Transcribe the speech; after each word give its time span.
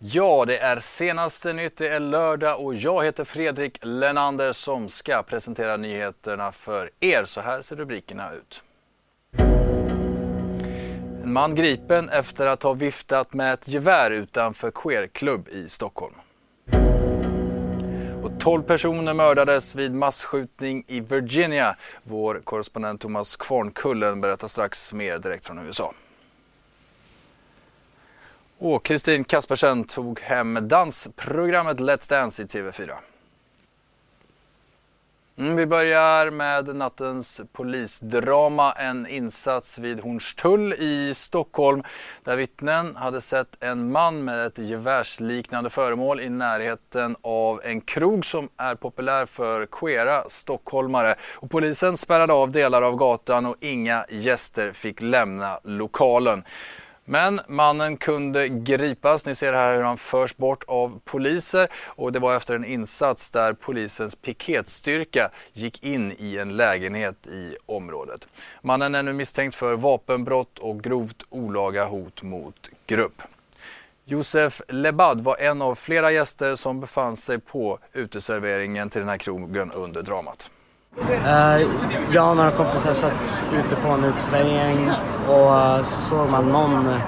Ja, 0.00 0.44
det 0.46 0.58
är 0.58 0.80
senaste 0.80 1.52
nytt, 1.52 1.76
det 1.76 1.88
är 1.88 2.00
lördag 2.00 2.60
och 2.60 2.74
jag 2.74 3.04
heter 3.04 3.24
Fredrik 3.24 3.78
Lennander 3.82 4.52
som 4.52 4.88
ska 4.88 5.22
presentera 5.22 5.76
nyheterna 5.76 6.52
för 6.52 6.90
er. 7.00 7.24
Så 7.24 7.40
här 7.40 7.62
ser 7.62 7.76
rubrikerna 7.76 8.32
ut. 8.32 8.62
En 11.22 11.32
man 11.32 11.54
gripen 11.54 12.08
efter 12.08 12.46
att 12.46 12.62
ha 12.62 12.72
viftat 12.72 13.34
med 13.34 13.54
ett 13.54 13.68
gevär 13.68 14.10
utanför 14.10 14.70
queerklubb 14.70 15.48
i 15.48 15.68
Stockholm. 15.68 16.14
Och 18.22 18.40
12 18.40 18.62
personer 18.62 19.14
mördades 19.14 19.74
vid 19.74 19.94
massskjutning 19.94 20.84
i 20.86 21.00
Virginia. 21.00 21.76
Vår 22.02 22.40
korrespondent 22.44 23.00
Thomas 23.00 23.36
Kvarnkullen 23.36 24.20
berättar 24.20 24.48
strax 24.48 24.92
mer 24.92 25.18
direkt 25.18 25.46
från 25.46 25.66
USA. 25.66 25.94
Och 28.60 28.84
Kristin 28.84 29.24
Kaspersen 29.24 29.84
tog 29.84 30.20
hem 30.20 30.68
dansprogrammet 30.68 31.80
Let's 31.80 32.10
Dance 32.10 32.42
i 32.42 32.46
TV4. 32.46 32.90
Mm, 35.38 35.56
vi 35.56 35.66
börjar 35.66 36.30
med 36.30 36.76
nattens 36.76 37.40
polisdrama, 37.52 38.72
en 38.72 39.06
insats 39.06 39.78
vid 39.78 40.00
Hornstull 40.00 40.72
i 40.72 41.14
Stockholm 41.14 41.82
där 42.24 42.36
vittnen 42.36 42.96
hade 42.96 43.20
sett 43.20 43.56
en 43.60 43.92
man 43.92 44.24
med 44.24 44.46
ett 44.46 44.58
gevärsliknande 44.58 45.70
föremål 45.70 46.20
i 46.20 46.28
närheten 46.28 47.16
av 47.22 47.60
en 47.64 47.80
krog 47.80 48.24
som 48.24 48.48
är 48.56 48.74
populär 48.74 49.26
för 49.26 49.66
queera 49.66 50.28
stockholmare. 50.28 51.14
Och 51.34 51.50
polisen 51.50 51.96
spärrade 51.96 52.32
av 52.32 52.50
delar 52.50 52.82
av 52.82 52.96
gatan 52.96 53.46
och 53.46 53.56
inga 53.60 54.06
gäster 54.08 54.72
fick 54.72 55.02
lämna 55.02 55.60
lokalen. 55.64 56.44
Men 57.10 57.40
mannen 57.48 57.96
kunde 57.96 58.48
gripas. 58.48 59.26
Ni 59.26 59.34
ser 59.34 59.52
här 59.52 59.74
hur 59.74 59.82
han 59.82 59.98
förs 59.98 60.36
bort 60.36 60.64
av 60.66 61.00
poliser 61.04 61.68
och 61.86 62.12
det 62.12 62.18
var 62.18 62.36
efter 62.36 62.54
en 62.54 62.64
insats 62.64 63.30
där 63.30 63.52
polisens 63.52 64.14
piketstyrka 64.14 65.30
gick 65.52 65.84
in 65.84 66.14
i 66.18 66.38
en 66.38 66.56
lägenhet 66.56 67.26
i 67.26 67.56
området. 67.66 68.28
Mannen 68.62 68.94
är 68.94 69.02
nu 69.02 69.12
misstänkt 69.12 69.54
för 69.54 69.74
vapenbrott 69.74 70.58
och 70.58 70.80
grovt 70.80 71.22
olaga 71.28 71.84
hot 71.84 72.22
mot 72.22 72.68
grupp. 72.86 73.22
Josef 74.04 74.62
Lebad 74.68 75.20
var 75.20 75.36
en 75.36 75.62
av 75.62 75.74
flera 75.74 76.12
gäster 76.12 76.56
som 76.56 76.80
befann 76.80 77.16
sig 77.16 77.38
på 77.38 77.78
uteserveringen 77.92 78.90
till 78.90 79.00
den 79.00 79.08
här 79.08 79.18
krogen 79.18 79.70
under 79.70 80.02
dramat. 80.02 80.50
Uh, 81.00 81.68
jag 82.12 82.30
och 82.30 82.36
några 82.36 82.50
kompisar 82.50 82.92
satt 82.92 83.46
ute 83.52 83.76
på 83.76 83.88
en 83.88 84.04
utsvängning 84.04 84.90
och 85.28 85.56
eh, 85.56 85.82
så 85.82 86.00
såg 86.00 86.30
man 86.30 86.48
någon 86.48 86.86
eh, 86.86 87.00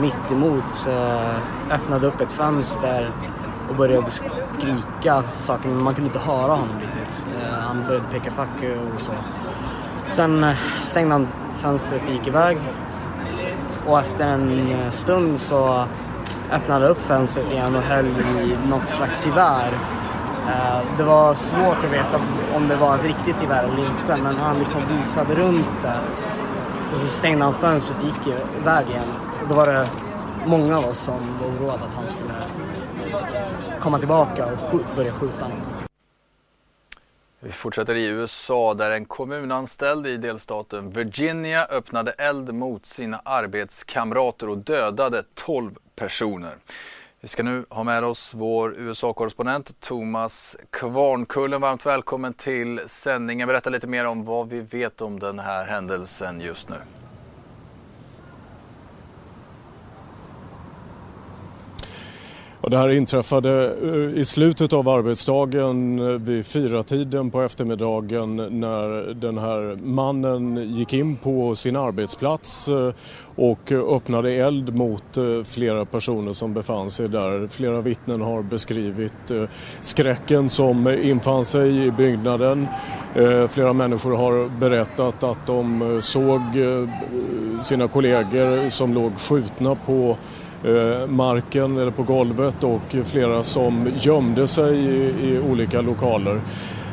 mitt 0.00 0.32
emot 0.32 0.88
uh, 0.88 1.74
öppnade 1.74 2.06
upp 2.06 2.20
ett 2.20 2.32
fönster 2.32 3.10
och 3.68 3.76
började 3.76 4.06
skrika 4.06 5.22
saker 5.22 5.68
men 5.68 5.84
man 5.84 5.94
kunde 5.94 6.08
inte 6.08 6.18
höra 6.18 6.52
honom 6.52 6.80
riktigt. 6.80 7.26
han 7.60 7.86
började 7.86 8.06
peka 8.12 8.30
fuck 8.30 8.62
you 8.62 8.78
och 8.94 9.00
så. 9.00 9.12
Sen 10.06 10.46
stängde 10.80 11.14
han 11.14 11.28
fönstret 11.54 12.02
och 12.02 12.12
gick 12.12 12.26
iväg 12.26 12.58
och 13.86 13.98
efter 13.98 14.28
en 14.28 14.92
stund 14.92 15.40
så 15.40 15.84
öppnade 16.52 16.88
upp 16.88 16.98
fönstret 16.98 17.52
igen 17.52 17.76
och 17.76 17.82
höll 17.82 18.06
i 18.06 18.56
något 18.68 18.88
slags 18.88 19.26
gevär 19.26 19.78
Eh, 20.48 20.96
det 20.96 21.04
var 21.04 21.34
svårt 21.34 21.84
att 21.84 21.92
veta 21.92 22.20
om 22.54 22.68
det 22.68 22.76
var 22.76 22.94
ett 22.94 23.04
riktigt 23.04 23.42
gevär 23.42 23.64
eller 23.64 23.78
inte 23.78 24.16
men 24.22 24.36
han 24.36 24.58
liksom 24.58 24.82
visade 24.88 25.34
runt 25.34 25.82
det. 25.82 26.00
Och 26.92 26.98
så 26.98 27.06
stängde 27.06 27.44
han 27.44 27.54
fönstret 27.54 27.98
och 27.98 28.04
gick 28.04 28.36
iväg 28.62 28.88
igen. 28.88 29.08
Och 29.42 29.48
då 29.48 29.54
var 29.54 29.66
det 29.66 29.88
många 30.46 30.78
av 30.78 30.84
oss 30.84 30.98
som 30.98 31.38
var 31.40 31.46
oroade 31.46 31.84
att 31.84 31.94
han 31.94 32.06
skulle 32.06 32.34
komma 33.80 33.98
tillbaka 33.98 34.46
och 34.46 34.80
börja 34.96 35.12
skjuta 35.12 35.44
honom. 35.44 35.58
Vi 37.40 37.50
fortsätter 37.50 37.94
i 37.94 38.06
USA 38.06 38.74
där 38.74 38.90
en 38.90 39.04
kommunanställd 39.04 40.06
i 40.06 40.16
delstaten 40.16 40.90
Virginia 40.90 41.66
öppnade 41.66 42.12
eld 42.12 42.54
mot 42.54 42.86
sina 42.86 43.20
arbetskamrater 43.24 44.48
och 44.48 44.58
dödade 44.58 45.22
12 45.34 45.70
personer. 45.96 46.56
Vi 47.24 47.28
ska 47.28 47.42
nu 47.42 47.64
ha 47.70 47.84
med 47.84 48.04
oss 48.04 48.34
vår 48.34 48.74
USA-korrespondent 48.78 49.80
Thomas 49.80 50.56
Kvarnkullen. 50.70 51.60
Varmt 51.60 51.86
välkommen 51.86 52.34
till 52.34 52.80
sändningen. 52.86 53.48
Berätta 53.48 53.70
lite 53.70 53.86
mer 53.86 54.06
om 54.06 54.24
vad 54.24 54.48
vi 54.48 54.60
vet 54.60 55.00
om 55.00 55.20
den 55.20 55.38
här 55.38 55.66
händelsen 55.66 56.40
just 56.40 56.68
nu. 56.68 56.76
Det 62.70 62.78
här 62.78 62.88
inträffade 62.88 63.74
eh, 63.82 64.20
i 64.20 64.24
slutet 64.24 64.72
av 64.72 64.88
arbetsdagen 64.88 65.98
eh, 65.98 66.04
vid 66.04 66.46
fyra 66.46 66.82
tiden 66.82 67.30
på 67.30 67.42
eftermiddagen 67.42 68.36
när 68.36 69.14
den 69.14 69.38
här 69.38 69.76
mannen 69.84 70.74
gick 70.74 70.92
in 70.92 71.16
på 71.16 71.54
sin 71.54 71.76
arbetsplats 71.76 72.68
eh, 72.68 72.92
och 73.36 73.72
öppnade 73.72 74.32
eld 74.32 74.74
mot 74.74 75.04
flera 75.44 75.84
personer 75.84 76.32
som 76.32 76.54
befann 76.54 76.90
sig 76.90 77.08
där. 77.08 77.48
Flera 77.48 77.80
vittnen 77.80 78.20
har 78.20 78.42
beskrivit 78.42 79.48
skräcken 79.80 80.50
som 80.50 80.88
infann 80.88 81.44
sig 81.44 81.86
i 81.86 81.90
byggnaden. 81.90 82.66
Flera 83.48 83.72
människor 83.72 84.16
har 84.16 84.48
berättat 84.60 85.22
att 85.22 85.46
de 85.46 85.98
såg 86.02 86.40
sina 87.62 87.88
kollegor 87.88 88.68
som 88.68 88.94
låg 88.94 89.12
skjutna 89.18 89.74
på 89.74 90.16
Eh, 90.64 91.06
marken 91.06 91.78
eller 91.78 91.90
på 91.90 92.02
golvet 92.02 92.64
och 92.64 92.96
flera 93.04 93.42
som 93.42 93.88
gömde 93.96 94.46
sig 94.46 94.78
i, 94.78 95.14
i 95.28 95.40
olika 95.50 95.80
lokaler. 95.80 96.40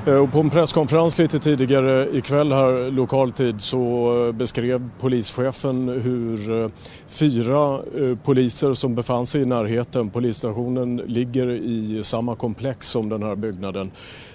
Eh, 0.08 0.16
och 0.16 0.32
på 0.32 0.40
en 0.40 0.50
presskonferens 0.50 1.18
lite 1.18 1.40
tidigare 1.40 2.08
ikväll 2.18 2.52
här 2.52 2.92
lokaltid 2.92 3.62
så 3.62 4.14
eh, 4.28 4.34
beskrev 4.34 4.90
polischefen 5.00 5.88
hur 5.88 6.70
fyra 7.08 7.80
poliser 8.24 8.74
som 8.74 8.96
befann 8.96 9.26
sig 9.26 9.42
i 9.42 9.46
närheten, 9.46 10.10
polisstationen 10.10 10.98
ligger 10.98 11.50
i 11.50 12.00
samma 12.04 12.36
komplex 12.36 12.88
som 12.88 13.10
den 13.10 13.24
här 13.24 13.36
byggnaden, 13.36 13.92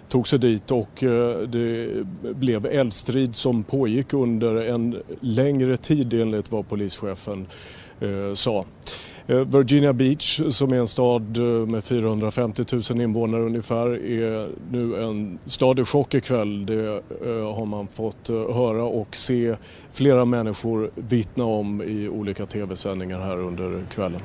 tog 0.08 0.28
sig 0.28 0.38
dit 0.38 0.70
och 0.70 1.04
det 1.48 1.88
blev 2.20 2.66
eldstrid 2.66 3.34
som 3.34 3.62
pågick 3.64 4.12
under 4.12 4.56
en 4.56 5.02
längre 5.20 5.76
tid 5.76 6.14
enligt 6.14 6.52
vad 6.52 6.68
polischefen 6.68 7.46
sa. 8.34 8.64
Eh, 9.28 9.36
Virginia 9.36 9.92
Beach 9.92 10.40
som 10.50 10.72
är 10.72 10.76
en 10.76 10.88
stad 10.88 11.36
eh, 11.36 11.42
med 11.42 11.84
450 11.84 12.64
000 12.90 13.00
invånare 13.00 13.42
ungefär 13.42 13.86
är 14.06 14.48
nu 14.70 15.02
en 15.02 15.38
stad 15.44 15.78
i 15.78 15.84
chock 15.84 16.14
ikväll. 16.14 16.66
Det 16.66 16.86
eh, 16.86 17.54
har 17.54 17.66
man 17.66 17.88
fått 17.88 18.28
höra 18.28 18.82
och 18.82 19.16
se 19.16 19.56
flera 19.92 20.24
människor 20.24 20.90
vittna 20.94 21.44
om 21.44 21.82
i 21.82 22.08
olika 22.08 22.46
tv-sändningar 22.46 23.20
här 23.20 23.38
under 23.38 23.82
kvällen. 23.94 24.20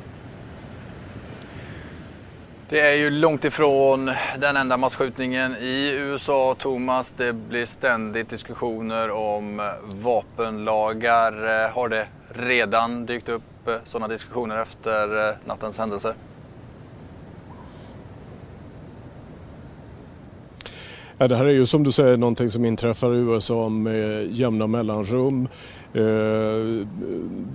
Det 2.69 2.79
är 2.79 2.95
ju 2.95 3.09
långt 3.09 3.45
ifrån 3.45 4.11
den 4.39 4.57
enda 4.57 4.77
massskjutningen 4.77 5.55
i 5.55 5.89
USA, 5.89 6.55
Thomas. 6.59 7.13
Det 7.17 7.33
blir 7.33 7.65
ständigt 7.65 8.29
diskussioner 8.29 9.11
om 9.11 9.71
vapenlagar. 9.83 11.69
Har 11.69 11.89
det 11.89 12.07
redan 12.33 13.05
dykt 13.05 13.29
upp 13.29 13.50
Eh, 13.67 13.73
sådana 13.85 14.07
diskussioner 14.07 14.61
efter 14.61 15.29
eh, 15.29 15.35
nattens 15.45 15.77
händelser? 15.77 16.13
Ja, 21.17 21.27
det 21.27 21.35
här 21.35 21.45
är 21.45 21.49
ju 21.49 21.65
som 21.65 21.83
du 21.83 21.91
säger 21.91 22.17
någonting 22.17 22.49
som 22.49 22.65
inträffar 22.65 23.15
i 23.15 23.17
USA 23.17 23.69
med 23.69 24.31
jämna 24.31 24.67
mellanrum. 24.67 25.47
Eh, 25.93 26.01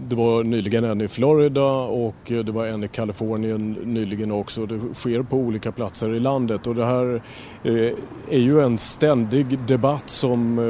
det 0.08 0.16
var 0.16 0.44
nyligen 0.44 0.84
en 0.84 1.00
i 1.00 1.08
Florida 1.08 1.72
och 1.74 2.16
det 2.24 2.50
var 2.50 2.66
en 2.66 2.84
i 2.84 2.88
Kalifornien 2.88 3.72
nyligen 3.72 4.32
också. 4.32 4.66
Det 4.66 4.94
sker 4.94 5.22
på 5.22 5.36
olika 5.36 5.72
platser 5.72 6.14
i 6.14 6.20
landet 6.20 6.66
och 6.66 6.74
det 6.74 6.84
här 6.84 7.22
är 8.30 8.38
ju 8.38 8.60
en 8.60 8.78
ständig 8.78 9.58
debatt 9.58 10.08
som 10.08 10.60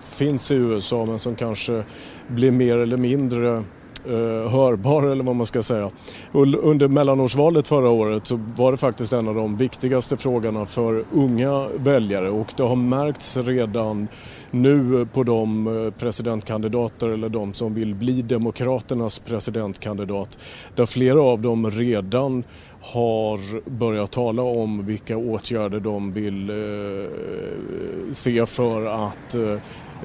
finns 0.00 0.50
i 0.50 0.54
USA 0.54 1.04
men 1.04 1.18
som 1.18 1.36
kanske 1.36 1.84
blir 2.28 2.50
mer 2.50 2.78
eller 2.78 2.96
mindre 2.96 3.62
Eh, 4.06 4.50
hörbar 4.50 5.02
eller 5.02 5.24
vad 5.24 5.36
man 5.36 5.46
ska 5.46 5.62
säga. 5.62 5.90
Under 6.32 6.88
mellanårsvalet 6.88 7.68
förra 7.68 7.88
året 7.88 8.26
så 8.26 8.36
var 8.36 8.72
det 8.72 8.78
faktiskt 8.78 9.12
en 9.12 9.28
av 9.28 9.34
de 9.34 9.56
viktigaste 9.56 10.16
frågorna 10.16 10.66
för 10.66 11.04
unga 11.12 11.68
väljare 11.76 12.30
och 12.30 12.52
det 12.56 12.62
har 12.62 12.76
märkts 12.76 13.36
redan 13.36 14.08
nu 14.50 15.06
på 15.12 15.22
de 15.22 15.66
eh, 15.66 15.92
presidentkandidater 15.92 17.08
eller 17.08 17.28
de 17.28 17.54
som 17.54 17.74
vill 17.74 17.94
bli 17.94 18.22
Demokraternas 18.22 19.18
presidentkandidat 19.18 20.38
där 20.74 20.86
flera 20.86 21.22
av 21.22 21.40
dem 21.40 21.70
redan 21.70 22.44
har 22.80 23.70
börjat 23.70 24.10
tala 24.10 24.42
om 24.42 24.86
vilka 24.86 25.16
åtgärder 25.16 25.80
de 25.80 26.12
vill 26.12 26.50
eh, 26.50 26.56
se 28.12 28.46
för 28.46 29.06
att 29.06 29.34
eh, 29.34 29.52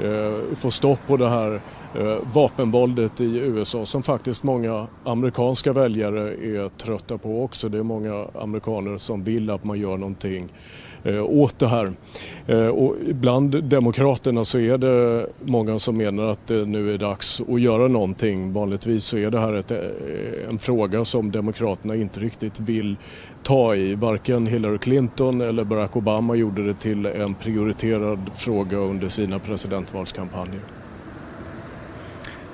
eh 0.05 0.55
få 0.55 0.71
stopp 0.71 0.99
på 1.07 1.17
det 1.17 1.29
här 1.29 1.61
Eh, 1.95 2.17
vapenvåldet 2.33 3.21
i 3.21 3.39
USA 3.39 3.85
som 3.85 4.03
faktiskt 4.03 4.43
många 4.43 4.87
amerikanska 5.03 5.73
väljare 5.73 6.33
är 6.33 6.69
trötta 6.69 7.17
på 7.17 7.43
också. 7.43 7.69
Det 7.69 7.77
är 7.77 7.83
många 7.83 8.27
amerikaner 8.41 8.97
som 8.97 9.23
vill 9.23 9.49
att 9.49 9.63
man 9.63 9.79
gör 9.79 9.97
någonting 9.97 10.49
Eh, 11.07 11.23
åt 11.23 11.59
det 11.59 11.67
här. 11.67 11.93
Eh, 12.47 12.67
och 12.67 12.95
bland 13.11 13.63
demokraterna 13.63 14.45
så 14.45 14.59
är 14.59 14.77
det 14.77 15.27
många 15.45 15.79
som 15.79 15.97
menar 15.97 16.23
att 16.23 16.47
det 16.47 16.65
nu 16.65 16.93
är 16.93 16.97
dags 16.97 17.41
att 17.49 17.61
göra 17.61 17.87
någonting. 17.87 18.53
Vanligtvis 18.53 19.03
så 19.03 19.17
är 19.17 19.31
det 19.31 19.39
här 19.39 19.53
ett, 19.53 19.71
eh, 19.71 20.49
en 20.49 20.59
fråga 20.59 21.05
som 21.05 21.31
demokraterna 21.31 21.95
inte 21.95 22.19
riktigt 22.19 22.59
vill 22.59 22.95
ta 23.43 23.75
i. 23.75 23.95
Varken 23.95 24.47
Hillary 24.47 24.77
Clinton 24.77 25.41
eller 25.41 25.63
Barack 25.63 25.95
Obama 25.95 26.35
gjorde 26.35 26.63
det 26.63 26.73
till 26.73 27.05
en 27.05 27.33
prioriterad 27.33 28.19
fråga 28.35 28.77
under 28.77 29.07
sina 29.09 29.39
presidentvalskampanjer. 29.39 30.76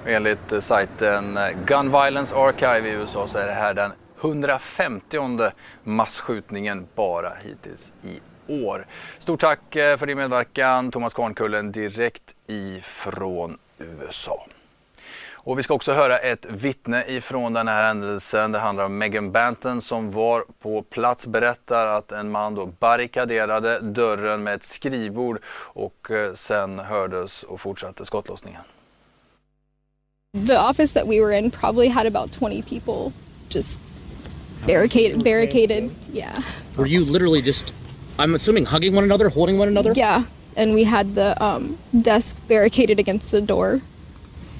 Enligt 0.05 0.51
eh, 0.51 0.59
sajten 0.59 1.37
eh, 1.37 1.49
Gun 1.65 1.91
Violence 1.91 2.35
Archive 2.35 2.89
i 2.89 2.91
USA 2.91 3.27
så 3.27 3.37
är 3.37 3.47
det 3.47 3.53
här 3.53 3.73
den 3.73 3.91
150 4.21 5.51
massskjutningen 5.83 6.87
bara 6.95 7.33
hittills 7.43 7.93
i 8.03 8.19
år. 8.65 8.85
Stort 9.19 9.39
tack 9.39 9.75
eh, 9.75 9.97
för 9.97 10.05
din 10.05 10.17
medverkan 10.17 10.91
Thomas 10.91 11.13
Kvarnkullen 11.13 11.71
direkt 11.71 12.35
ifrån 12.47 13.57
USA. 13.77 14.45
Och 15.33 15.59
vi 15.59 15.63
ska 15.63 15.73
också 15.73 15.93
höra 15.93 16.17
ett 16.17 16.45
vittne 16.45 17.05
ifrån 17.07 17.53
den 17.53 17.67
här 17.67 17.87
händelsen. 17.87 18.51
Det 18.51 18.59
handlar 18.59 18.85
om 18.85 18.97
Megan 18.97 19.31
Banton 19.31 19.81
som 19.81 20.11
var 20.11 20.45
på 20.61 20.81
plats, 20.81 21.27
berättar 21.27 21.87
att 21.87 22.11
en 22.11 22.31
man 22.31 22.55
då 22.55 22.65
barrikaderade 22.65 23.79
dörren 23.79 24.43
med 24.43 24.53
ett 24.53 24.63
skrivbord 24.63 25.39
och 25.55 26.07
sen 26.33 26.79
hördes 26.79 27.43
och 27.43 27.61
fortsatte 27.61 28.05
skottlossningen. 28.05 28.61
The 30.35 30.57
office 30.57 30.93
that 30.93 31.05
we 31.05 31.21
were 31.21 31.31
in 31.31 31.51
probably 31.51 31.89
had 31.89 32.07
about 32.07 32.31
20 32.31 32.63
people 32.63 33.13
just 33.49 33.79
barricaded 34.65 35.23
barricaded 35.23 35.93
yeah 36.11 36.41
were 36.75 36.87
you 36.87 37.05
literally 37.05 37.41
just 37.41 37.71
I'm 38.19 38.35
assuming 38.35 38.65
hugging 38.65 38.93
one 38.93 39.03
another, 39.03 39.29
holding 39.29 39.57
one 39.57 39.67
another? 39.67 39.91
Yeah. 39.93 40.25
And 40.55 40.73
we 40.73 40.83
had 40.83 41.15
the 41.15 41.41
um, 41.43 41.77
desk 41.99 42.35
barricaded 42.47 42.99
against 42.99 43.31
the 43.31 43.41
door. 43.41 43.81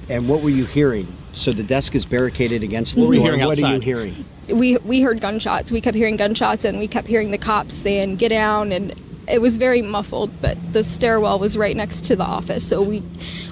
And 0.10 0.28
what 0.28 0.42
were 0.42 0.50
you 0.50 0.66
hearing? 0.66 1.08
So 1.34 1.54
the 1.54 1.64
desk 1.64 1.96
is 1.96 2.04
barricaded 2.04 2.64
against 2.64 2.96
the 2.96 3.06
what 3.06 3.16
door. 3.16 3.38
What 3.38 3.58
outside? 3.60 3.64
are 3.64 3.76
you 3.76 3.80
hearing? 3.80 4.26
We 4.50 4.78
we 4.78 5.02
heard 5.02 5.22
gunshots. 5.22 5.72
We 5.72 5.82
kept 5.82 5.96
hearing 5.96 6.18
gunshots, 6.18 6.66
and 6.66 6.80
we 6.80 6.88
kept 6.88 7.08
hearing 7.08 7.32
the 7.32 7.38
cops 7.38 7.76
saying 7.76 8.18
"Get 8.18 8.30
down!" 8.30 8.72
and 8.72 8.94
it 9.28 9.40
was 9.40 9.58
very 9.58 9.82
muffled. 9.82 10.42
But 10.42 10.58
the 10.74 10.84
stairwell 10.84 11.40
was 11.40 11.58
right 11.58 11.76
next 11.76 12.06
to 12.06 12.16
the 12.16 12.24
office, 12.24 12.68
so 12.68 12.82
we 12.82 13.04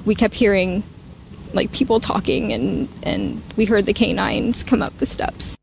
we 0.04 0.14
kept 0.14 0.34
hearing 0.34 0.84
like 1.54 1.72
people 1.72 2.00
talking, 2.00 2.54
and 2.54 2.88
and 3.04 3.42
we 3.56 3.66
heard 3.66 3.86
the 3.86 3.94
canines 3.94 4.64
come 4.64 4.82
up 4.82 4.98
the 4.98 5.06
steps. 5.06 5.56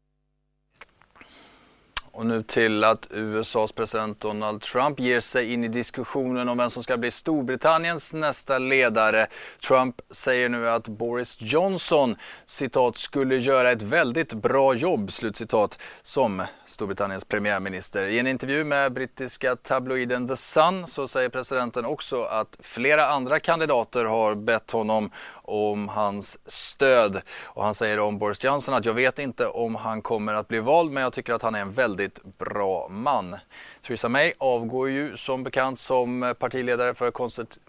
Och 2.18 2.26
nu 2.26 2.42
till 2.42 2.84
att 2.84 3.06
USAs 3.10 3.72
president 3.72 4.20
Donald 4.20 4.60
Trump 4.60 5.00
ger 5.00 5.20
sig 5.20 5.52
in 5.52 5.64
i 5.64 5.68
diskussionen 5.68 6.48
om 6.48 6.58
vem 6.58 6.70
som 6.70 6.82
ska 6.82 6.96
bli 6.96 7.10
Storbritanniens 7.10 8.14
nästa 8.14 8.58
ledare. 8.58 9.26
Trump 9.68 10.00
säger 10.10 10.48
nu 10.48 10.70
att 10.70 10.88
Boris 10.88 11.38
Johnson 11.40 12.16
citat 12.46 12.96
skulle 12.96 13.36
göra 13.36 13.70
ett 13.70 13.82
väldigt 13.82 14.32
bra 14.32 14.74
jobb 14.74 15.12
slutcitat 15.12 15.82
som 16.02 16.42
Storbritanniens 16.64 17.24
premiärminister. 17.24 18.04
I 18.06 18.18
en 18.18 18.26
intervju 18.26 18.64
med 18.64 18.92
brittiska 18.92 19.56
tabloiden 19.56 20.28
The 20.28 20.36
Sun 20.36 20.86
så 20.86 21.08
säger 21.08 21.28
presidenten 21.28 21.84
också 21.84 22.22
att 22.22 22.56
flera 22.60 23.06
andra 23.06 23.40
kandidater 23.40 24.04
har 24.04 24.34
bett 24.34 24.70
honom 24.70 25.10
om 25.42 25.88
hans 25.88 26.38
stöd. 26.50 27.20
Och 27.44 27.64
han 27.64 27.74
säger 27.74 28.00
om 28.00 28.18
Boris 28.18 28.44
Johnson 28.44 28.74
att 28.74 28.84
jag 28.84 28.94
vet 28.94 29.18
inte 29.18 29.46
om 29.46 29.74
han 29.74 30.02
kommer 30.02 30.34
att 30.34 30.48
bli 30.48 30.60
vald 30.60 30.92
men 30.92 31.02
jag 31.02 31.12
tycker 31.12 31.34
att 31.34 31.42
han 31.42 31.54
är 31.54 31.60
en 31.60 31.72
väldigt 31.72 32.07
väldigt 32.08 32.38
bra 32.38 32.88
man. 32.90 33.36
Theresa 33.82 34.08
May 34.08 34.32
avgår 34.38 34.88
ju 34.90 35.16
som 35.16 35.44
bekant 35.44 35.78
som 35.78 36.34
partiledare 36.38 36.94
för 36.94 37.10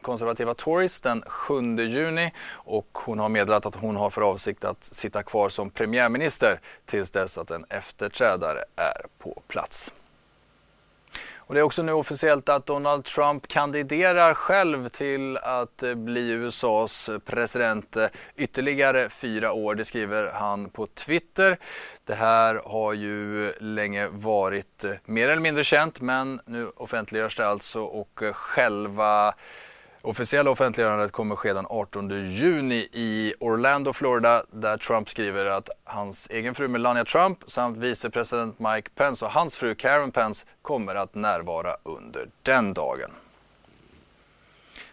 konservativa 0.01 0.53
Tories 0.53 1.01
den 1.01 1.21
7 1.27 1.77
juni 1.77 2.31
och 2.51 2.87
hon 3.05 3.19
har 3.19 3.29
meddelat 3.29 3.65
att 3.65 3.75
hon 3.75 3.95
har 3.95 4.09
för 4.09 4.21
avsikt 4.21 4.65
att 4.65 4.83
sitta 4.83 5.23
kvar 5.23 5.49
som 5.49 5.69
premiärminister 5.69 6.59
tills 6.85 7.11
dess 7.11 7.37
att 7.37 7.51
en 7.51 7.65
efterträdare 7.69 8.59
är 8.75 9.05
på 9.17 9.41
plats. 9.47 9.91
Och 11.49 11.55
det 11.55 11.61
är 11.61 11.63
också 11.63 11.83
nu 11.83 11.91
officiellt 11.91 12.49
att 12.49 12.65
Donald 12.65 13.03
Trump 13.03 13.47
kandiderar 13.47 14.33
själv 14.33 14.89
till 14.89 15.37
att 15.37 15.83
eh, 15.83 15.95
bli 15.95 16.31
USAs 16.31 17.09
president 17.25 17.97
eh, 17.97 18.07
ytterligare 18.35 19.09
fyra 19.09 19.51
år. 19.51 19.75
Det 19.75 19.85
skriver 19.85 20.31
han 20.31 20.69
på 20.69 20.87
Twitter. 20.87 21.57
Det 22.05 22.13
här 22.13 22.61
har 22.65 22.93
ju 22.93 23.51
länge 23.59 24.07
varit 24.07 24.83
eh, 24.83 24.91
mer 25.05 25.29
eller 25.29 25.41
mindre 25.41 25.63
känt 25.63 26.01
men 26.01 26.41
nu 26.45 26.69
offentliggörs 26.75 27.35
det 27.35 27.47
alltså 27.47 27.81
och 27.81 28.19
själva 28.33 29.33
Officiella 30.01 30.51
offentliggörandet 30.51 31.11
kommer 31.11 31.35
ske 31.35 31.53
den 31.53 31.65
18 31.69 32.09
juni 32.09 32.87
i 32.91 33.33
Orlando, 33.39 33.93
Florida 33.93 34.43
där 34.51 34.77
Trump 34.77 35.09
skriver 35.09 35.45
att 35.45 35.69
hans 35.83 36.29
egen 36.29 36.55
fru 36.55 36.67
Melania 36.67 37.05
Trump 37.05 37.43
samt 37.47 37.77
vicepresident 37.77 38.59
Mike 38.59 38.89
Pence 38.95 39.25
och 39.25 39.31
hans 39.31 39.55
fru 39.55 39.75
Karen 39.75 40.11
Pence 40.11 40.45
kommer 40.61 40.95
att 40.95 41.15
närvara 41.15 41.75
under 41.83 42.29
den 42.43 42.73
dagen. 42.73 43.11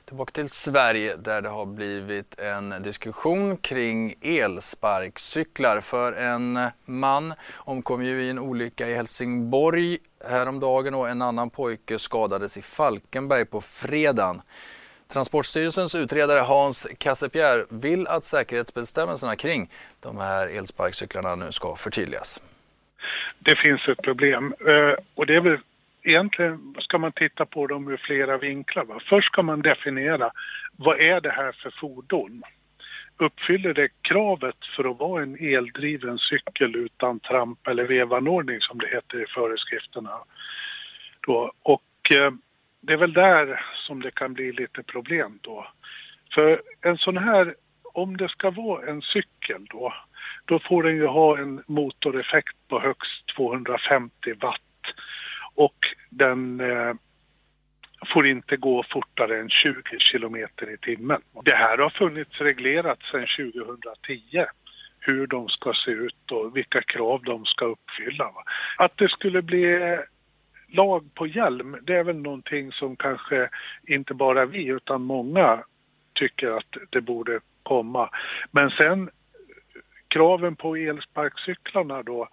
Tillbaka 0.04 0.32
till 0.32 0.50
Sverige 0.50 1.16
där 1.16 1.42
det 1.42 1.48
har 1.48 1.66
blivit 1.66 2.38
en 2.38 2.82
diskussion 2.82 3.56
kring 3.56 4.14
elsparkcyklar. 4.22 5.80
För 5.80 6.12
en 6.12 6.70
man 6.84 7.34
omkom 7.56 8.02
ju 8.02 8.22
i 8.22 8.30
en 8.30 8.38
olycka 8.38 8.88
i 8.88 8.94
Helsingborg 8.94 9.98
häromdagen 10.28 10.94
och 10.94 11.08
en 11.08 11.22
annan 11.22 11.50
pojke 11.50 11.98
skadades 11.98 12.58
i 12.58 12.62
Falkenberg 12.62 13.44
på 13.44 13.60
fredagen. 13.60 14.42
Transportstyrelsens 15.12 15.94
utredare 15.94 16.40
Hans 16.40 16.86
Cassepierre 16.98 17.64
vill 17.70 18.06
att 18.06 18.24
säkerhetsbestämmelserna 18.24 19.36
kring 19.36 19.70
de 20.00 20.18
här 20.18 20.48
elsparkcyklarna 20.48 21.34
nu 21.34 21.52
ska 21.52 21.76
förtydligas. 21.76 22.42
Det 23.38 23.56
finns 23.64 23.88
ett 23.88 24.02
problem 24.02 24.54
eh, 24.60 25.04
och 25.14 25.26
det 25.26 25.34
är 25.34 25.40
väl 25.40 25.58
egentligen 26.02 26.74
ska 26.80 26.98
man 26.98 27.12
titta 27.12 27.46
på 27.46 27.66
dem 27.66 27.88
ur 27.88 27.96
flera 27.96 28.38
vinklar. 28.38 28.84
Va? 28.84 29.00
Först 29.08 29.26
ska 29.26 29.42
man 29.42 29.62
definiera 29.62 30.30
vad 30.76 31.00
är 31.00 31.20
det 31.20 31.30
här 31.30 31.52
för 31.52 31.70
fordon? 31.70 32.42
Uppfyller 33.18 33.74
det 33.74 33.88
kravet 34.02 34.56
för 34.76 34.90
att 34.90 34.98
vara 34.98 35.22
en 35.22 35.36
eldriven 35.40 36.18
cykel 36.18 36.76
utan 36.76 37.20
tramp 37.20 37.66
eller 37.66 37.84
vevanordning 37.84 38.60
som 38.60 38.78
det 38.78 38.86
heter 38.86 39.22
i 39.22 39.26
föreskrifterna? 39.26 40.18
Då. 41.26 41.52
Och 41.62 41.82
eh, 42.10 42.32
det 42.86 42.92
är 42.92 42.98
väl 42.98 43.12
där 43.12 43.66
som 43.74 44.02
det 44.02 44.10
kan 44.10 44.34
bli 44.34 44.52
lite 44.52 44.82
problem 44.82 45.38
då. 45.42 45.66
För 46.34 46.62
en 46.80 46.98
sån 46.98 47.16
här, 47.16 47.54
om 47.82 48.16
det 48.16 48.28
ska 48.28 48.50
vara 48.50 48.90
en 48.90 49.02
cykel 49.02 49.66
då, 49.70 49.94
då 50.44 50.58
får 50.58 50.82
den 50.82 50.96
ju 50.96 51.06
ha 51.06 51.38
en 51.38 51.62
motoreffekt 51.66 52.56
på 52.68 52.80
högst 52.80 53.26
250 53.36 54.12
watt 54.40 54.60
och 55.54 55.76
den 56.10 56.60
eh, 56.60 56.94
får 58.12 58.26
inte 58.26 58.56
gå 58.56 58.84
fortare 58.90 59.40
än 59.40 59.48
20 59.48 59.98
kilometer 59.98 60.70
i 60.74 60.76
timmen. 60.76 61.22
Det 61.44 61.56
här 61.56 61.78
har 61.78 61.90
funnits 61.90 62.40
reglerat 62.40 62.98
sedan 63.02 63.26
2010 63.52 64.44
hur 65.00 65.26
de 65.26 65.48
ska 65.48 65.72
se 65.84 65.90
ut 65.90 66.32
och 66.32 66.56
vilka 66.56 66.82
krav 66.82 67.22
de 67.22 67.44
ska 67.44 67.64
uppfylla. 67.64 68.30
Att 68.76 68.96
det 68.96 69.08
skulle 69.08 69.42
bli 69.42 69.98
lag 70.68 71.14
på 71.14 71.26
hjälm, 71.26 71.76
det 71.82 71.94
är 71.94 72.04
väl 72.04 72.16
någonting 72.16 72.72
som 72.72 72.96
kanske 72.96 73.48
inte 73.86 74.14
bara 74.14 74.46
vi 74.46 74.66
utan 74.66 75.02
många 75.02 75.64
tycker 76.14 76.50
att 76.50 76.76
det 76.90 77.00
borde 77.00 77.40
komma. 77.62 78.10
Men 78.50 78.70
sen 78.70 79.10
kraven 80.08 80.56
på 80.56 80.76
elsparkcyklarna 80.76 82.02
då, 82.02 82.28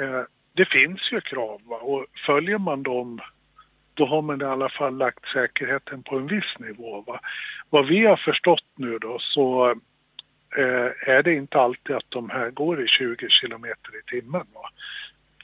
eh, 0.00 0.22
det 0.52 0.68
finns 0.68 1.12
ju 1.12 1.20
krav 1.20 1.60
va? 1.64 1.76
och 1.76 2.06
följer 2.26 2.58
man 2.58 2.82
dem 2.82 3.20
då 3.98 4.06
har 4.06 4.22
man 4.22 4.42
i 4.42 4.44
alla 4.44 4.68
fall 4.68 4.96
lagt 4.96 5.28
säkerheten 5.28 6.02
på 6.02 6.16
en 6.16 6.26
viss 6.26 6.58
nivå. 6.58 7.00
Va? 7.00 7.20
Vad 7.70 7.86
vi 7.86 8.06
har 8.06 8.16
förstått 8.16 8.64
nu 8.76 8.98
då 8.98 9.18
så 9.20 9.70
eh, 10.56 11.08
är 11.14 11.22
det 11.22 11.34
inte 11.34 11.58
alltid 11.58 11.96
att 11.96 12.10
de 12.10 12.30
här 12.30 12.50
går 12.50 12.84
i 12.84 12.88
20 12.88 13.28
kilometer 13.28 13.98
i 13.98 14.10
timmen. 14.10 14.46
Va? 14.54 14.70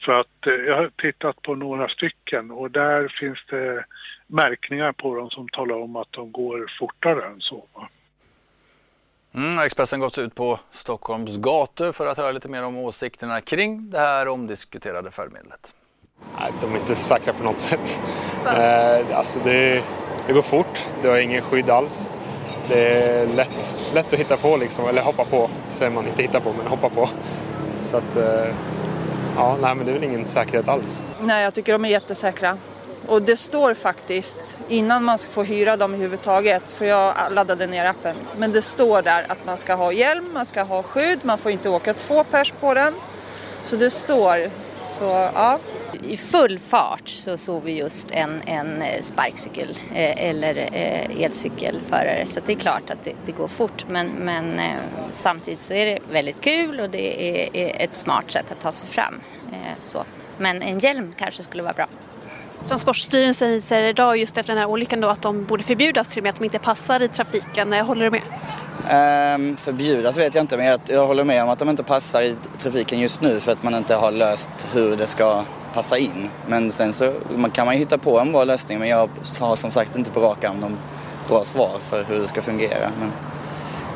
För 0.05 0.11
att 0.11 0.47
eh, 0.47 0.53
jag 0.53 0.75
har 0.75 0.91
tittat 0.97 1.41
på 1.41 1.55
några 1.55 1.87
stycken 1.89 2.51
och 2.51 2.71
där 2.71 3.13
finns 3.19 3.39
det 3.49 3.85
märkningar 4.27 4.91
på 4.91 5.15
dem 5.15 5.29
som 5.29 5.49
talar 5.49 5.75
om 5.75 5.95
att 5.95 6.11
de 6.11 6.31
går 6.31 6.71
fortare 6.79 7.25
än 7.25 7.41
så. 7.41 7.63
Mm, 9.35 9.59
Expressen 9.59 9.99
gått 9.99 10.17
ut 10.17 10.35
på 10.35 10.59
Stockholms 10.71 11.37
gator 11.37 11.91
för 11.91 12.07
att 12.07 12.17
höra 12.17 12.31
lite 12.31 12.47
mer 12.47 12.65
om 12.65 12.77
åsikterna 12.77 13.41
kring 13.41 13.89
det 13.89 13.99
här 13.99 14.27
omdiskuterade 14.27 15.11
färdmedlet. 15.11 15.73
Nej, 16.39 16.51
de 16.61 16.73
är 16.73 16.79
inte 16.79 16.95
säkra 16.95 17.33
på 17.33 17.43
något 17.43 17.59
sätt. 17.59 18.01
Eh, 18.45 19.17
alltså 19.17 19.39
det, 19.43 19.83
det 20.27 20.33
går 20.33 20.41
fort, 20.41 20.87
det 21.01 21.07
har 21.07 21.17
ingen 21.17 21.41
skydd 21.41 21.69
alls. 21.69 22.13
Det 22.67 22.93
är 22.93 23.27
lätt, 23.27 23.77
lätt 23.93 24.13
att 24.13 24.19
hitta 24.19 24.37
på, 24.37 24.57
liksom, 24.57 24.87
eller 24.87 25.01
hoppa 25.01 25.25
på, 25.25 25.49
säger 25.73 25.91
man. 25.91 26.07
Inte 26.07 26.21
hitta 26.21 26.39
på, 26.39 26.53
men 26.57 26.67
hoppa 26.67 26.89
på. 26.89 27.09
Så 27.81 27.97
att, 27.97 28.15
eh, 28.15 28.55
ja, 29.35 29.57
nej, 29.61 29.75
men 29.75 29.85
det 29.85 29.91
är 29.91 29.93
väl 29.93 30.03
ingen 30.03 30.27
säkerhet 30.27 30.67
alls. 30.67 31.01
Nej, 31.21 31.43
jag 31.43 31.53
tycker 31.53 31.71
de 31.71 31.85
är 31.85 31.89
jättesäkra. 31.89 32.57
Och 33.07 33.21
det 33.21 33.37
står 33.37 33.73
faktiskt, 33.73 34.57
innan 34.67 35.03
man 35.03 35.17
ska 35.17 35.31
få 35.31 35.43
hyra 35.43 35.77
dem 35.77 35.93
överhuvudtaget, 35.93 36.69
för 36.69 36.85
jag 36.85 37.13
laddade 37.31 37.67
ner 37.67 37.85
appen, 37.85 38.15
men 38.37 38.51
det 38.51 38.61
står 38.61 39.01
där 39.01 39.25
att 39.29 39.45
man 39.45 39.57
ska 39.57 39.73
ha 39.73 39.91
hjälm, 39.91 40.29
man 40.33 40.45
ska 40.45 40.63
ha 40.63 40.83
skydd, 40.83 41.19
man 41.21 41.37
får 41.37 41.51
inte 41.51 41.69
åka 41.69 41.93
två 41.93 42.23
pers 42.23 42.53
på 42.59 42.73
den. 42.73 42.93
Så 43.63 43.75
det 43.75 43.89
står, 43.89 44.49
så 44.83 45.29
ja. 45.33 45.59
I 46.03 46.17
full 46.17 46.59
fart 46.59 47.09
så 47.09 47.37
såg 47.37 47.63
vi 47.63 47.77
just 47.77 48.11
en, 48.11 48.41
en 48.45 48.83
sparkcykel 49.01 49.69
eh, 49.93 50.27
eller 50.29 50.57
eh, 50.57 51.23
elcykelförare 51.23 52.25
så 52.25 52.39
det 52.45 52.53
är 52.53 52.57
klart 52.57 52.89
att 52.89 53.03
det, 53.03 53.13
det 53.25 53.31
går 53.31 53.47
fort 53.47 53.85
men, 53.89 54.07
men 54.07 54.59
eh, 54.59 54.75
samtidigt 55.09 55.59
så 55.59 55.73
är 55.73 55.85
det 55.85 55.99
väldigt 56.11 56.41
kul 56.41 56.79
och 56.79 56.89
det 56.89 57.29
är, 57.29 57.55
är 57.55 57.83
ett 57.83 57.95
smart 57.95 58.31
sätt 58.31 58.51
att 58.51 58.59
ta 58.59 58.71
sig 58.71 58.87
fram. 58.87 59.21
Eh, 59.51 59.81
så. 59.81 60.05
Men 60.37 60.61
en 60.61 60.79
hjälm 60.79 61.13
kanske 61.17 61.43
skulle 61.43 61.63
vara 61.63 61.73
bra. 61.73 61.87
Transportstyrelsen 62.67 63.61
säger 63.61 63.89
idag 63.89 64.17
just 64.17 64.37
efter 64.37 64.53
den 64.53 64.61
här 64.61 64.69
olyckan 64.69 65.01
då 65.01 65.07
att 65.07 65.21
de 65.21 65.45
borde 65.45 65.63
förbjudas 65.63 66.09
till 66.09 66.19
och 66.19 66.23
med 66.23 66.29
att 66.29 66.35
de 66.35 66.45
inte 66.45 66.59
passar 66.59 67.01
i 67.01 67.07
trafiken. 67.07 67.73
Håller 67.73 68.03
du 68.03 68.11
med? 68.11 68.21
Um, 69.35 69.57
förbjudas 69.57 70.17
vet 70.17 70.35
jag 70.35 70.43
inte 70.43 70.57
men 70.57 70.65
jag, 70.65 70.79
jag 70.87 71.07
håller 71.07 71.23
med 71.23 71.43
om 71.43 71.49
att 71.49 71.59
de 71.59 71.69
inte 71.69 71.83
passar 71.83 72.21
i 72.21 72.35
trafiken 72.57 72.99
just 72.99 73.21
nu 73.21 73.39
för 73.39 73.51
att 73.51 73.63
man 73.63 73.75
inte 73.75 73.95
har 73.95 74.11
löst 74.11 74.67
hur 74.73 74.95
det 74.95 75.07
ska 75.07 75.43
passa 75.75 75.97
in. 75.97 76.29
Men 76.47 76.71
sen 76.71 76.93
så 76.93 77.13
man, 77.35 77.51
kan 77.51 77.65
man 77.65 77.75
ju 77.75 77.79
hitta 77.79 77.97
på 77.97 78.19
en 78.19 78.31
bra 78.31 78.43
lösning 78.43 78.79
men 78.79 78.87
jag 78.87 79.09
har 79.39 79.55
som 79.55 79.71
sagt 79.71 79.95
inte 79.95 80.11
på 80.11 80.19
rak 80.19 80.43
arm 80.43 80.59
någon 80.59 80.77
bra 81.27 81.43
svar 81.43 81.77
för 81.79 82.03
hur 82.03 82.19
det 82.19 82.27
ska 82.27 82.41
fungera. 82.41 82.91
Men 82.99 83.11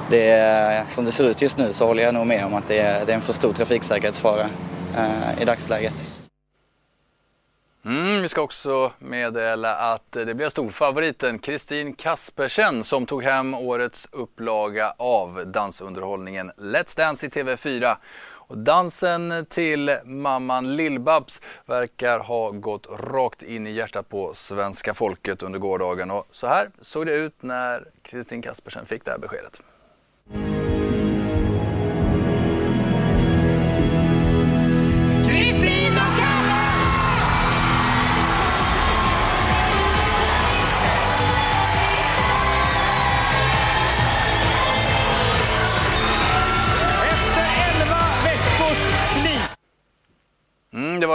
det, 0.09 0.83
som 0.87 1.05
det 1.05 1.11
ser 1.11 1.23
ut 1.23 1.41
just 1.41 1.57
nu 1.57 1.73
så 1.73 1.87
håller 1.87 2.03
jag 2.03 2.13
nog 2.13 2.27
med 2.27 2.45
om 2.45 2.53
att 2.53 2.67
det 2.67 2.79
är, 2.79 3.05
det 3.05 3.11
är 3.11 3.15
en 3.15 3.21
för 3.21 3.33
stor 3.33 3.53
trafiksäkerhetsfara 3.53 4.49
eh, 4.97 5.41
i 5.41 5.45
dagsläget. 5.45 6.07
Mm, 7.85 8.21
vi 8.21 8.27
ska 8.27 8.41
också 8.41 8.91
meddela 8.99 9.75
att 9.75 10.11
det 10.11 10.35
blir 10.35 10.49
storfavoriten 10.49 11.39
Kristin 11.39 11.93
Kaspersen 11.93 12.83
som 12.83 13.05
tog 13.05 13.23
hem 13.23 13.53
årets 13.53 14.07
upplaga 14.11 14.93
av 14.97 15.43
dansunderhållningen 15.47 16.51
Let's 16.57 16.97
Dance 16.97 17.25
i 17.25 17.29
TV4. 17.29 17.95
Och 18.49 18.57
dansen 18.57 19.45
till 19.49 19.97
mamman 20.03 20.75
Lillbabs 20.75 21.41
verkar 21.65 22.19
ha 22.19 22.51
gått 22.51 22.87
rakt 22.89 23.43
in 23.43 23.67
i 23.67 23.71
hjärtat 23.71 24.09
på 24.09 24.33
svenska 24.33 24.93
folket 24.93 25.43
under 25.43 25.59
gårdagen. 25.59 26.11
Och 26.11 26.27
så 26.31 26.47
här 26.47 26.71
såg 26.81 27.05
det 27.05 27.13
ut 27.13 27.43
när 27.43 27.87
Kristin 28.01 28.41
Kaspersen 28.41 28.85
fick 28.85 29.05
det 29.05 29.11
här 29.11 29.17
beskedet. 29.17 29.61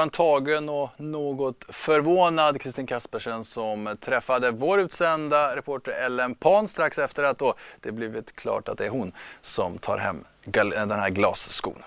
En 0.04 0.11
tagen 0.11 0.68
och 0.68 0.90
något 0.96 1.64
förvånad 1.68 2.61
Kristin 2.61 2.87
Kaspersen 2.87 3.44
som 3.44 3.96
träffade 4.00 4.50
vår 4.50 4.80
utsända 4.80 5.56
reporter 5.56 5.92
Ellen 5.92 6.34
Pan 6.34 6.68
strax 6.68 6.99
efter 6.99 7.23
att 7.23 7.38
då 7.38 7.54
det 7.80 7.92
blivit 7.92 8.37
klart 8.37 8.68
att 8.68 8.78
det 8.78 8.87
är 8.87 8.90
hon 8.90 9.12
som 9.40 9.78
tar 9.78 9.99
hem 9.99 10.25
den 10.44 10.90
här 10.90 11.11
glasskon. 11.11 11.82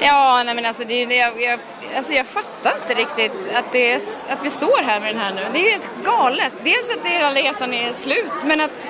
Ja, 0.00 0.42
nej 0.46 0.54
men 0.54 0.66
alltså, 0.66 0.84
det, 0.84 1.02
jag, 1.02 1.42
jag, 1.42 1.60
alltså 1.96 2.12
jag 2.12 2.26
fattar 2.26 2.72
inte 2.82 2.94
riktigt 2.94 3.32
att, 3.54 3.72
det 3.72 3.92
är, 3.92 3.96
att 4.28 4.38
vi 4.44 4.50
står 4.50 4.82
här 4.82 5.00
med 5.00 5.14
den 5.14 5.22
här 5.22 5.34
nu. 5.34 5.40
Det 5.52 5.58
är 5.58 5.64
ju 5.64 5.70
helt 5.70 5.90
galet. 6.04 6.52
Dels 6.64 6.90
att 6.90 7.06
hela 7.06 7.34
resan 7.34 7.74
är 7.74 7.92
slut, 7.92 8.32
men 8.44 8.60
att, 8.60 8.88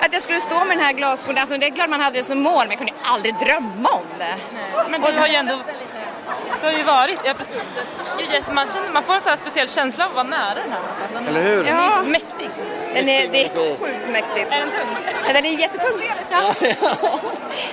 att 0.00 0.12
jag 0.12 0.22
skulle 0.22 0.40
stå 0.40 0.64
med 0.64 0.76
den 0.76 0.84
här 0.84 0.92
glasskon, 0.92 1.38
alltså 1.38 1.58
det 1.58 1.66
är 1.66 1.70
klart 1.70 1.90
man 1.90 2.00
hade 2.00 2.18
det 2.18 2.24
som 2.24 2.38
mål, 2.38 2.58
men 2.58 2.70
jag 2.70 2.78
kunde 2.78 2.92
aldrig 3.02 3.34
drömma 3.34 3.88
om 3.88 4.18
det. 4.18 4.36
Nej, 4.74 5.00
men 5.00 5.00
du 5.00 5.18
har 5.18 5.28
ju 5.28 5.34
ändå 5.34 5.58
det 6.60 6.66
har 6.66 6.72
ju 6.72 6.82
varit, 6.82 7.20
ja 7.24 7.34
precis. 7.34 7.62
Man, 8.52 8.66
känner, 8.68 8.90
man 8.92 9.02
får 9.02 9.14
en 9.14 9.20
sån 9.20 9.30
här 9.30 9.36
speciell 9.36 9.68
känsla 9.68 10.04
av 10.04 10.10
att 10.10 10.16
vara 10.16 10.26
nära 10.26 10.54
den 10.54 10.72
här 10.72 10.80
nästan. 10.80 11.26
Eller 11.28 11.42
hur? 11.42 11.64
Den 11.64 11.76
är 11.76 11.90
så 11.90 12.02
mäktig. 12.02 12.50
Den 12.94 13.08
är, 13.08 13.28
det 13.28 13.44
är 13.44 13.48
sjukt 13.48 14.08
mäktigt. 14.12 14.52
Är 14.52 14.60
den 14.60 14.70
tung? 14.70 14.88
Ja, 15.26 15.32
den 15.32 15.44
är 15.44 15.50
jättetung. 15.50 16.10
Ja. 16.30 16.54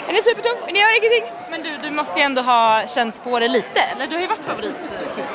Den 0.07 0.15
är 0.15 0.21
supertung, 0.21 0.57
men 0.65 0.73
det 0.73 0.79
gör 0.79 0.97
ingenting. 0.97 1.31
Men 1.51 1.63
du, 1.63 1.77
du 1.83 1.91
måste 1.91 2.19
ju 2.19 2.25
ändå 2.25 2.41
ha 2.41 2.87
känt 2.87 3.23
på 3.23 3.39
det 3.39 3.47
lite, 3.47 3.79
eller? 3.79 4.07
Du 4.07 4.15
har 4.15 4.21
ju 4.21 4.27
varit 4.27 4.45
favorit 4.45 4.75
typ. 5.15 5.25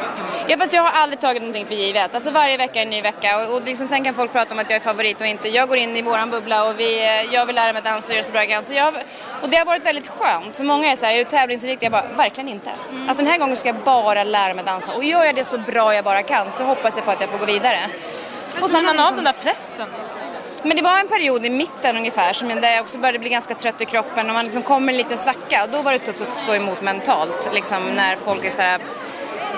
Ja, 0.50 0.56
fast 0.58 0.72
jag 0.72 0.82
har 0.82 1.02
aldrig 1.02 1.20
tagit 1.20 1.42
någonting 1.42 1.66
för 1.66 1.74
givet. 1.74 2.14
Alltså 2.14 2.30
varje 2.30 2.56
vecka 2.56 2.78
är 2.78 2.82
en 2.82 2.90
ny 2.90 3.02
vecka 3.02 3.38
och, 3.38 3.54
och 3.54 3.62
liksom, 3.62 3.86
sen 3.86 4.04
kan 4.04 4.14
folk 4.14 4.32
prata 4.32 4.54
om 4.54 4.58
att 4.58 4.70
jag 4.70 4.76
är 4.76 4.80
favorit 4.80 5.20
och 5.20 5.26
inte. 5.26 5.48
Jag 5.48 5.68
går 5.68 5.76
in 5.76 5.96
i 5.96 6.02
våran 6.02 6.30
bubbla 6.30 6.64
och 6.64 6.80
vi, 6.80 7.04
eh, 7.04 7.34
jag 7.34 7.46
vill 7.46 7.56
lära 7.56 7.72
mig 7.72 7.82
dansa 7.82 8.08
och 8.08 8.14
göra 8.14 8.24
så 8.24 8.32
bra 8.32 8.40
jag 8.40 8.50
kan. 8.50 8.64
Så 8.64 8.74
jag, 8.74 8.94
och 9.42 9.48
det 9.48 9.56
har 9.56 9.64
varit 9.64 9.86
väldigt 9.86 10.08
skönt. 10.08 10.56
För 10.56 10.64
många 10.64 10.92
är 10.92 10.96
så 10.96 11.06
här, 11.06 11.12
är 11.12 11.18
du 11.18 11.24
tävlingsinriktad? 11.24 11.84
Jag 11.84 11.92
bara, 11.92 12.08
verkligen 12.16 12.48
inte. 12.48 12.70
Mm. 12.90 13.08
Alltså 13.08 13.24
den 13.24 13.32
här 13.32 13.38
gången 13.38 13.56
ska 13.56 13.68
jag 13.68 13.76
bara 13.76 14.24
lära 14.24 14.54
mig 14.54 14.64
dansa 14.64 14.94
och 14.94 15.04
gör 15.04 15.24
jag 15.24 15.34
det 15.34 15.44
så 15.44 15.58
bra 15.58 15.94
jag 15.94 16.04
bara 16.04 16.22
kan 16.22 16.52
så 16.52 16.64
hoppas 16.64 16.96
jag 16.96 17.04
på 17.04 17.10
att 17.10 17.20
jag 17.20 17.30
får 17.30 17.38
gå 17.38 17.44
vidare. 17.44 17.78
Men 18.54 18.62
och 18.62 18.70
sen 18.70 18.84
man 18.84 19.00
av 19.00 19.14
den 19.14 19.24
där 19.24 19.34
pressen? 19.42 19.88
Men 20.62 20.76
det 20.76 20.82
var 20.82 20.98
en 20.98 21.08
period 21.08 21.46
i 21.46 21.50
mitten 21.50 21.96
ungefär 21.96 22.32
som 22.32 22.48
där 22.48 22.74
jag 22.74 22.82
också 22.82 22.98
började 22.98 23.18
bli 23.18 23.28
ganska 23.28 23.54
trött 23.54 23.80
i 23.80 23.84
kroppen 23.84 24.28
och 24.28 24.34
man 24.34 24.44
liksom 24.44 24.62
kommer 24.62 24.92
en 24.92 24.98
liten 24.98 25.18
svacka 25.18 25.64
och 25.64 25.70
då 25.70 25.82
var 25.82 25.92
det 25.92 25.98
tufft 25.98 26.20
att 26.20 26.34
stå 26.34 26.54
emot 26.54 26.80
mentalt 26.80 27.50
liksom 27.54 27.82
när 27.96 28.16
folk 28.16 28.44
är 28.44 28.50
så 28.50 28.62
här 28.62 28.80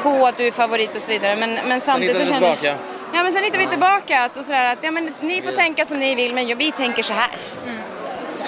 på 0.03 0.27
att 0.27 0.37
du 0.37 0.47
är 0.47 0.53
favorit 0.53 0.97
och 0.97 1.03
så 1.03 1.11
vidare. 1.11 1.37
Men, 1.37 1.59
men 1.69 1.81
samtidigt 1.81 2.17
så 2.17 2.25
känner 2.25 2.57
tillbaka. 2.57 2.77
Ja 3.15 3.23
men 3.23 3.33
sen 3.33 3.45
hittar 3.45 3.59
vi 3.59 3.67
tillbaka 3.67 4.23
att, 4.25 4.37
och 4.37 4.45
sådär 4.45 4.73
att 4.73 4.79
ja, 4.81 4.91
men, 4.91 5.15
ni 5.21 5.43
får 5.43 5.51
tänka 5.51 5.85
som 5.85 5.99
ni 5.99 6.15
vill 6.15 6.35
men 6.35 6.59
vi 6.59 6.73
tänker 6.73 7.03
så 7.03 7.13
här. 7.13 7.31
Mm. 7.67 7.81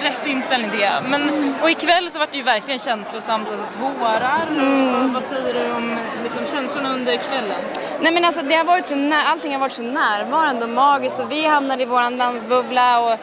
Rätt 0.03 0.27
inställning 0.27 0.71
tycker 0.71 0.85
jag. 0.85 1.03
Men, 1.09 1.53
och 1.61 1.69
ikväll 1.69 2.11
så 2.11 2.19
var 2.19 2.27
det 2.31 2.37
ju 2.37 2.43
verkligen 2.43 2.79
känslosamt, 2.79 3.47
alltså 3.51 3.79
tårar. 3.79 4.47
Mm. 4.49 5.13
Vad 5.13 5.23
säger 5.23 5.53
du 5.53 5.71
om 5.71 5.97
liksom, 6.23 6.57
känslorna 6.57 6.93
under 6.93 7.17
kvällen? 7.17 7.61
Nej 8.01 8.13
men 8.13 8.25
alltså 8.25 8.41
det 8.41 8.55
har 8.55 8.63
varit 8.63 8.85
så 8.85 8.95
när, 8.95 9.25
allting 9.25 9.51
har 9.51 9.59
varit 9.59 9.73
så 9.73 9.81
närvarande 9.81 10.63
och 10.63 10.69
magiskt 10.69 11.19
och 11.19 11.31
vi 11.31 11.45
hamnade 11.45 11.83
i 11.83 11.85
våran 11.85 12.17
dansbubbla 12.17 12.99
och 12.99 13.19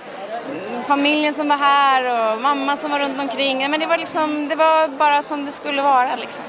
familjen 0.86 1.34
som 1.34 1.48
var 1.48 1.56
här 1.56 2.32
och 2.34 2.40
mamma 2.40 2.76
som 2.76 2.90
var 2.90 2.98
runt 2.98 3.20
omkring. 3.20 3.70
Men 3.70 3.80
det 3.80 3.86
var 3.86 3.98
liksom, 3.98 4.48
det 4.48 4.56
var 4.56 4.88
bara 4.88 5.22
som 5.22 5.44
det 5.44 5.50
skulle 5.50 5.82
vara 5.82 6.16
liksom. 6.16 6.44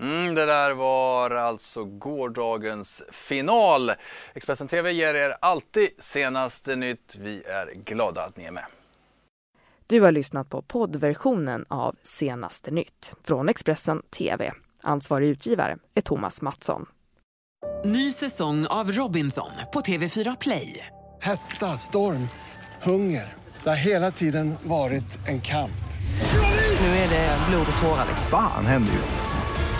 Mm, 0.00 0.34
det 0.34 0.46
där 0.46 0.70
var 0.70 1.30
alltså 1.30 1.84
gårdagens 1.84 3.02
final. 3.12 3.92
Expressen 4.34 4.68
TV 4.68 4.92
ger 4.92 5.14
er 5.14 5.36
alltid 5.40 5.88
senaste 5.98 6.76
nytt. 6.76 7.16
Vi 7.18 7.42
är 7.44 7.72
glada 7.74 8.22
att 8.22 8.36
ni 8.36 8.44
är 8.44 8.50
med. 8.50 8.64
Du 9.86 10.00
har 10.00 10.12
lyssnat 10.12 10.50
på 10.50 10.62
poddversionen 10.62 11.64
av 11.68 11.96
Senaste 12.02 12.70
nytt 12.70 13.12
från 13.24 13.48
Expressen 13.48 14.02
TV. 14.18 14.52
Ansvarig 14.82 15.28
utgivare 15.28 15.78
är 15.94 16.00
Thomas 16.00 16.42
Mattsson. 16.42 16.86
Ny 17.84 18.12
säsong 18.12 18.66
av 18.66 18.90
Robinson 18.90 19.50
på 19.72 19.80
TV4 19.80 20.36
Play. 20.40 20.86
Hetta, 21.20 21.66
storm, 21.66 22.28
hunger. 22.82 23.34
Det 23.62 23.68
har 23.68 23.76
hela 23.76 24.10
tiden 24.10 24.54
varit 24.62 25.28
en 25.28 25.40
kamp. 25.40 25.70
Nu 26.80 26.86
är 26.86 27.08
det 27.10 27.38
blod 27.48 27.66
och 27.76 27.82
tårar. 27.82 28.06
Fan 28.30 28.66
händer 28.66 28.92
just 28.92 29.14